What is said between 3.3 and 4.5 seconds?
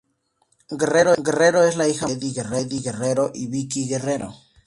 y Vickie Guerrero.